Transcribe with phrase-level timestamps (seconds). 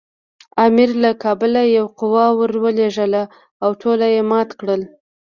[0.65, 3.23] امیر له کابله یوه قوه ورولېږله
[3.63, 4.81] او ټول یې مات کړل.